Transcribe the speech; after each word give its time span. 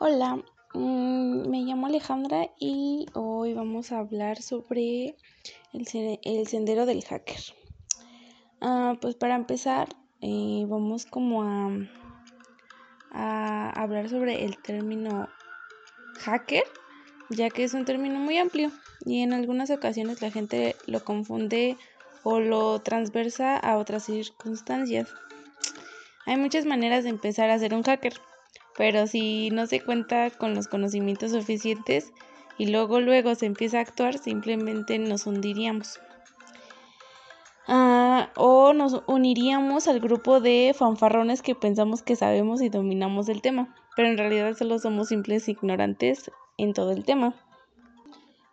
Hola, 0.00 0.42
mm, 0.74 1.48
me 1.48 1.62
llamo 1.62 1.86
Alejandra 1.86 2.50
y 2.58 3.06
hoy 3.14 3.54
vamos 3.54 3.92
a 3.92 4.00
hablar 4.00 4.42
sobre 4.42 5.14
el, 5.72 5.86
sendero 6.48 6.84
del 6.84 7.04
hacker. 7.04 7.40
Ah, 8.60 8.98
pues 9.00 9.14
para 9.14 9.36
empezar, 9.36 9.88
eh, 10.20 10.66
vamos 10.66 11.06
como 11.06 11.44
a, 11.44 11.70
a 13.12 13.70
hablar 13.70 14.08
sobre 14.08 14.44
el 14.44 14.60
término 14.60 15.28
hacker, 16.18 16.64
ya 17.30 17.48
que 17.50 17.62
es 17.62 17.72
un 17.72 17.84
término 17.84 18.18
muy 18.18 18.36
amplio 18.38 18.72
y 19.06 19.22
en 19.22 19.32
algunas 19.32 19.70
ocasiones 19.70 20.20
la 20.20 20.32
gente 20.32 20.74
lo 20.86 21.04
confunde 21.04 21.76
o 22.24 22.40
lo 22.40 22.80
transversa 22.80 23.56
a 23.56 23.78
otras 23.78 24.06
circunstancias. 24.06 25.08
Hay 26.26 26.36
muchas 26.36 26.66
maneras 26.66 27.04
de 27.04 27.10
empezar 27.10 27.50
a 27.50 27.58
ser 27.60 27.74
un 27.74 27.84
hacker 27.84 28.14
pero 28.76 29.06
si 29.06 29.50
no 29.50 29.66
se 29.66 29.80
cuenta 29.80 30.30
con 30.30 30.54
los 30.54 30.68
conocimientos 30.68 31.30
suficientes 31.32 32.12
y 32.58 32.66
luego 32.66 33.00
luego 33.00 33.34
se 33.34 33.46
empieza 33.46 33.78
a 33.78 33.82
actuar, 33.82 34.18
simplemente 34.18 34.98
nos 34.98 35.26
hundiríamos. 35.26 36.00
Ah, 37.66 38.30
o 38.36 38.72
nos 38.74 39.02
uniríamos 39.06 39.88
al 39.88 40.00
grupo 40.00 40.40
de 40.40 40.74
fanfarrones 40.76 41.40
que 41.40 41.54
pensamos 41.54 42.02
que 42.02 42.16
sabemos 42.16 42.60
y 42.60 42.68
dominamos 42.68 43.28
el 43.28 43.40
tema, 43.40 43.74
pero 43.96 44.08
en 44.08 44.18
realidad 44.18 44.54
solo 44.54 44.78
somos 44.78 45.08
simples 45.08 45.48
ignorantes 45.48 46.30
en 46.58 46.74
todo 46.74 46.92
el 46.92 47.04
tema. 47.04 47.34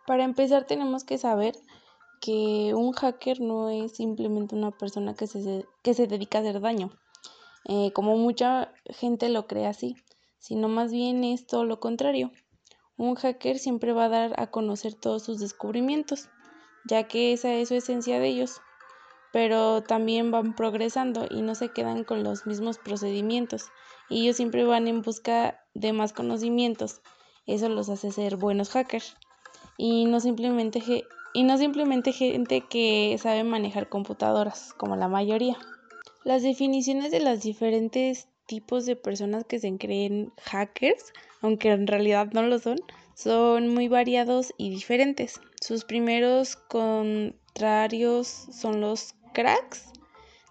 Para 0.06 0.24
empezar 0.24 0.64
tenemos 0.66 1.04
que 1.04 1.18
saber 1.18 1.54
que 2.20 2.72
un 2.74 2.92
hacker 2.92 3.40
no 3.40 3.68
es 3.68 3.92
simplemente 3.96 4.54
una 4.54 4.70
persona 4.70 5.14
que 5.14 5.26
se, 5.26 5.66
que 5.82 5.94
se 5.94 6.06
dedica 6.06 6.38
a 6.38 6.40
hacer 6.40 6.60
daño, 6.60 6.90
eh, 7.66 7.92
como 7.92 8.16
mucha 8.16 8.72
gente 8.86 9.28
lo 9.28 9.46
cree 9.46 9.66
así 9.66 9.96
sino 10.42 10.68
más 10.68 10.90
bien 10.90 11.22
es 11.22 11.46
todo 11.46 11.64
lo 11.64 11.78
contrario. 11.78 12.32
Un 12.96 13.14
hacker 13.14 13.60
siempre 13.60 13.92
va 13.92 14.06
a 14.06 14.08
dar 14.08 14.34
a 14.40 14.50
conocer 14.50 14.94
todos 14.94 15.22
sus 15.22 15.38
descubrimientos, 15.38 16.28
ya 16.84 17.04
que 17.04 17.32
esa 17.32 17.54
es 17.54 17.68
su 17.68 17.76
esencia 17.76 18.18
de 18.18 18.26
ellos, 18.26 18.60
pero 19.32 19.84
también 19.84 20.32
van 20.32 20.56
progresando 20.56 21.26
y 21.30 21.42
no 21.42 21.54
se 21.54 21.68
quedan 21.68 22.02
con 22.02 22.24
los 22.24 22.44
mismos 22.44 22.78
procedimientos, 22.78 23.66
y 24.10 24.22
ellos 24.22 24.36
siempre 24.36 24.64
van 24.64 24.88
en 24.88 25.02
busca 25.02 25.60
de 25.74 25.92
más 25.92 26.12
conocimientos. 26.12 27.02
Eso 27.46 27.68
los 27.68 27.88
hace 27.88 28.10
ser 28.10 28.36
buenos 28.36 28.70
hackers 28.70 29.16
y 29.78 30.06
no 30.06 30.18
simplemente 30.18 30.82
y 31.34 31.44
no 31.44 31.56
simplemente 31.56 32.12
gente 32.12 32.62
que 32.62 33.16
sabe 33.22 33.44
manejar 33.44 33.88
computadoras, 33.88 34.74
como 34.74 34.96
la 34.96 35.08
mayoría. 35.08 35.56
Las 36.24 36.42
definiciones 36.42 37.12
de 37.12 37.20
las 37.20 37.42
diferentes 37.42 38.28
tipos 38.52 38.84
de 38.84 38.96
personas 38.96 39.46
que 39.46 39.58
se 39.58 39.78
creen 39.78 40.30
hackers, 40.42 41.14
aunque 41.40 41.70
en 41.70 41.86
realidad 41.86 42.28
no 42.34 42.42
lo 42.42 42.58
son, 42.58 42.78
son 43.14 43.68
muy 43.68 43.88
variados 43.88 44.52
y 44.58 44.68
diferentes. 44.68 45.40
Sus 45.58 45.86
primeros 45.86 46.56
contrarios 46.56 48.26
son 48.26 48.82
los 48.82 49.14
cracks, 49.32 49.86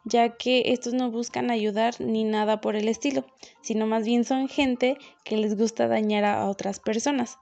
ya 0.04 0.36
que 0.36 0.74
estos 0.74 0.96
no 0.96 1.12
buscan 1.12 1.52
ayudar 1.52 2.02
ni 2.02 2.24
nada 2.24 2.60
por 2.60 2.76
el 2.76 2.88
estilo, 2.88 3.24
sino 3.62 3.86
más 3.86 4.04
bien 4.04 4.24
son 4.24 4.50
gente 4.50 4.98
que 5.24 5.38
les 5.38 5.56
gusta 5.56 5.88
dañar 5.88 6.26
a 6.26 6.50
otras 6.50 6.80
personas, 6.80 7.38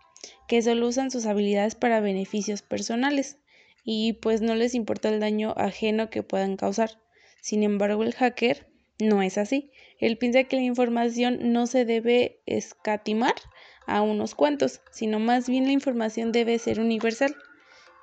que 0.49 0.61
solo 0.61 0.89
usan 0.89 1.09
sus 1.09 1.25
habilidades 1.25 1.75
para 1.75 2.01
beneficios 2.01 2.63
personales 2.63 3.37
y 3.85 4.11
pues 4.11 4.41
no 4.41 4.55
les 4.55 4.75
importa 4.75 5.07
el 5.07 5.21
daño 5.21 5.53
ajeno 5.55 6.09
que 6.09 6.21
puedan 6.21 6.57
causar. 6.57 6.99
Sin 7.39 7.63
embargo, 7.63 8.03
el 8.03 8.13
hacker 8.13 8.68
no 8.99 9.21
es 9.21 9.37
así. 9.37 9.71
Él 9.97 10.17
piensa 10.17 10.43
que 10.43 10.57
la 10.57 10.61
información 10.63 11.51
no 11.53 11.67
se 11.67 11.85
debe 11.85 12.41
escatimar 12.45 13.33
a 13.87 14.01
unos 14.01 14.35
cuantos, 14.35 14.81
sino 14.91 15.19
más 15.19 15.49
bien 15.49 15.65
la 15.65 15.71
información 15.71 16.31
debe 16.31 16.59
ser 16.59 16.79
universal, 16.79 17.35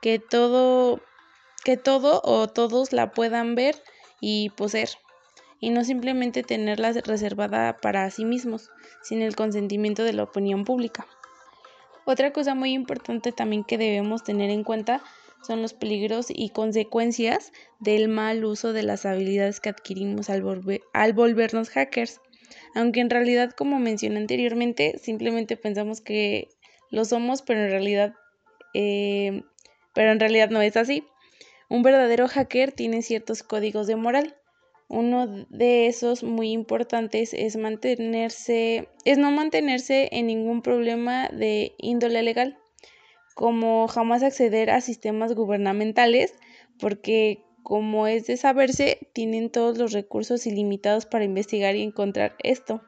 que 0.02 0.18
todo, 0.18 1.00
que 1.64 1.76
todo 1.76 2.20
o 2.24 2.48
todos 2.48 2.92
la 2.92 3.12
puedan 3.12 3.54
ver 3.54 3.76
y 4.20 4.50
poseer, 4.50 4.90
y 5.60 5.70
no 5.70 5.84
simplemente 5.84 6.42
tenerla 6.42 6.92
reservada 6.92 7.76
para 7.78 8.10
sí 8.10 8.24
mismos, 8.24 8.70
sin 9.02 9.22
el 9.22 9.36
consentimiento 9.36 10.02
de 10.02 10.12
la 10.12 10.24
opinión 10.24 10.64
pública. 10.64 11.06
Otra 12.04 12.32
cosa 12.32 12.54
muy 12.54 12.72
importante 12.72 13.32
también 13.32 13.64
que 13.64 13.78
debemos 13.78 14.22
tener 14.22 14.50
en 14.50 14.64
cuenta 14.64 15.02
son 15.42 15.62
los 15.62 15.74
peligros 15.74 16.26
y 16.28 16.50
consecuencias 16.50 17.52
del 17.78 18.08
mal 18.08 18.44
uso 18.44 18.72
de 18.72 18.82
las 18.82 19.06
habilidades 19.06 19.60
que 19.60 19.68
adquirimos 19.68 20.28
al, 20.30 20.42
volvernos 21.12 21.70
hackers. 21.70 22.20
Aunque 22.74 23.00
en 23.00 23.10
realidad, 23.10 23.50
como 23.50 23.78
mencioné 23.78 24.18
anteriormente, 24.18 24.98
simplemente 24.98 25.56
pensamos 25.56 26.00
que 26.00 26.48
lo 26.90 27.04
somos, 27.04 27.42
pero 27.42 27.64
en 27.64 27.70
realidad, 27.70 28.14
eh, 28.74 29.42
pero 29.94 30.12
en 30.12 30.20
realidad 30.20 30.50
no 30.50 30.62
es 30.62 30.76
así. 30.76 31.04
Un 31.68 31.82
verdadero 31.82 32.28
hacker 32.28 32.72
tiene 32.72 33.02
ciertos 33.02 33.42
códigos 33.42 33.86
de 33.86 33.96
moral. 33.96 34.36
Uno 34.88 35.26
de 35.48 35.88
esos 35.88 36.22
muy 36.22 36.52
importantes 36.52 37.34
es 37.34 37.56
mantenerse, 37.56 38.88
es 39.04 39.18
no 39.18 39.32
mantenerse 39.32 40.08
en 40.12 40.28
ningún 40.28 40.62
problema 40.62 41.28
de 41.28 41.74
índole 41.78 42.22
legal 42.22 42.58
como 43.36 43.86
jamás 43.86 44.22
acceder 44.22 44.70
a 44.70 44.80
sistemas 44.80 45.34
gubernamentales, 45.34 46.32
porque 46.80 47.44
como 47.62 48.06
es 48.06 48.26
de 48.26 48.38
saberse, 48.38 49.10
tienen 49.12 49.50
todos 49.50 49.76
los 49.76 49.92
recursos 49.92 50.46
ilimitados 50.46 51.04
para 51.04 51.24
investigar 51.24 51.76
y 51.76 51.82
encontrar 51.82 52.34
esto. 52.42 52.82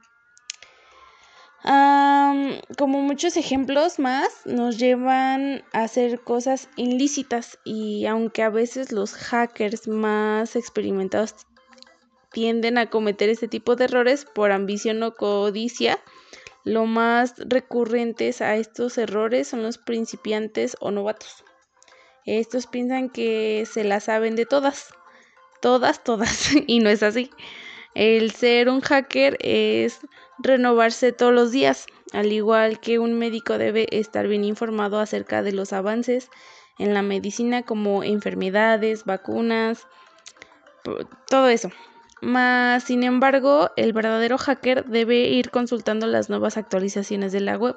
como 2.78 3.02
muchos 3.02 3.36
ejemplos 3.36 3.98
más 3.98 4.28
nos 4.46 4.78
llevan 4.78 5.64
a 5.74 5.82
hacer 5.82 6.20
cosas 6.22 6.70
ilícitas 6.76 7.58
y 7.64 8.06
aunque 8.06 8.42
a 8.42 8.48
veces 8.48 8.90
los 8.90 9.12
hackers 9.12 9.86
más 9.86 10.56
experimentados 10.56 11.34
tienden 12.32 12.78
a 12.78 12.88
cometer 12.88 13.28
este 13.28 13.48
tipo 13.48 13.76
de 13.76 13.84
errores 13.84 14.24
por 14.24 14.52
ambición 14.52 15.02
o 15.02 15.14
codicia, 15.14 15.98
lo 16.68 16.84
más 16.84 17.34
recurrentes 17.38 18.42
a 18.42 18.56
estos 18.56 18.98
errores 18.98 19.48
son 19.48 19.62
los 19.62 19.78
principiantes 19.78 20.76
o 20.80 20.90
novatos. 20.90 21.44
Estos 22.26 22.66
piensan 22.66 23.08
que 23.08 23.66
se 23.70 23.84
la 23.84 24.00
saben 24.00 24.36
de 24.36 24.44
todas, 24.44 24.92
todas, 25.62 26.04
todas, 26.04 26.50
y 26.66 26.80
no 26.80 26.90
es 26.90 27.02
así. 27.02 27.30
El 27.94 28.32
ser 28.32 28.68
un 28.68 28.82
hacker 28.82 29.38
es 29.40 30.00
renovarse 30.38 31.12
todos 31.12 31.32
los 31.32 31.52
días, 31.52 31.86
al 32.12 32.32
igual 32.32 32.80
que 32.80 32.98
un 32.98 33.18
médico 33.18 33.56
debe 33.56 33.86
estar 33.90 34.28
bien 34.28 34.44
informado 34.44 35.00
acerca 35.00 35.42
de 35.42 35.52
los 35.52 35.72
avances 35.72 36.28
en 36.78 36.92
la 36.92 37.02
medicina 37.02 37.62
como 37.62 38.04
enfermedades, 38.04 39.04
vacunas, 39.04 39.86
todo 41.28 41.48
eso. 41.48 41.70
Mas, 42.20 42.84
sin 42.84 43.04
embargo, 43.04 43.70
el 43.76 43.92
verdadero 43.92 44.38
hacker 44.38 44.84
debe 44.86 45.28
ir 45.28 45.50
consultando 45.50 46.06
las 46.06 46.28
nuevas 46.28 46.56
actualizaciones 46.56 47.32
de 47.32 47.40
la 47.40 47.56
web. 47.56 47.76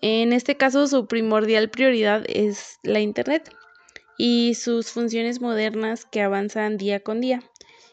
En 0.00 0.32
este 0.32 0.56
caso, 0.56 0.86
su 0.86 1.06
primordial 1.06 1.68
prioridad 1.70 2.24
es 2.28 2.78
la 2.82 3.00
Internet 3.00 3.52
y 4.16 4.54
sus 4.54 4.90
funciones 4.90 5.40
modernas 5.40 6.06
que 6.06 6.22
avanzan 6.22 6.76
día 6.76 7.00
con 7.00 7.20
día. 7.20 7.42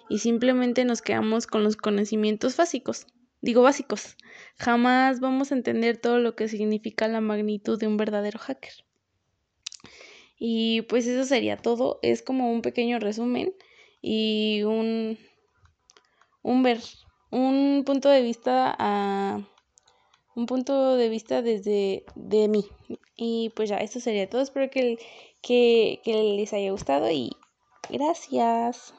Y 0.07 0.19
simplemente 0.19 0.85
nos 0.85 1.01
quedamos 1.01 1.47
con 1.47 1.63
los 1.63 1.77
conocimientos 1.77 2.55
básicos. 2.55 3.07
Digo 3.41 3.61
básicos. 3.61 4.17
Jamás 4.57 5.19
vamos 5.19 5.51
a 5.51 5.55
entender 5.55 5.97
todo 5.97 6.19
lo 6.19 6.35
que 6.35 6.47
significa 6.47 7.07
la 7.07 7.21
magnitud 7.21 7.79
de 7.79 7.87
un 7.87 7.97
verdadero 7.97 8.39
hacker. 8.39 8.85
Y 10.37 10.83
pues 10.83 11.07
eso 11.07 11.25
sería 11.25 11.57
todo. 11.57 11.99
Es 12.01 12.21
como 12.21 12.51
un 12.51 12.61
pequeño 12.61 12.99
resumen 12.99 13.53
y 14.07 14.61
un, 14.61 15.17
un 16.43 16.61
ver, 16.61 16.79
un 17.31 17.81
punto 17.83 18.07
de 18.09 18.21
vista 18.21 18.75
a 18.77 19.39
un 20.35 20.45
punto 20.45 20.95
de 20.95 21.09
vista 21.09 21.41
desde 21.41 22.05
de 22.13 22.47
mí. 22.47 22.65
Y 23.17 23.51
pues 23.55 23.69
ya, 23.69 23.77
eso 23.77 23.99
sería 23.99 24.29
todo. 24.29 24.43
Espero 24.43 24.69
que, 24.69 24.99
que, 25.41 26.01
que 26.03 26.13
les 26.37 26.53
haya 26.53 26.69
gustado 26.69 27.09
y 27.09 27.31
gracias. 27.89 28.93